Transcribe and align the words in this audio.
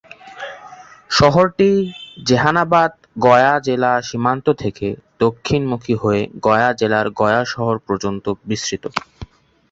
সড়কটি 1.11 1.69
জেহানাবাদ-গয়া 2.27 3.53
জেলা 3.59 3.91
সীমান্ত 4.01 4.45
থেকে 4.61 4.87
দক্ষিণমুখী 5.19 5.95
হয়ে 5.95 6.21
গয়া 6.45 6.69
জেলার 6.79 7.07
গয়া 7.19 7.41
শহর 7.53 7.75
পর্যন্ত 7.87 8.25
বিস্তৃত। 8.49 8.83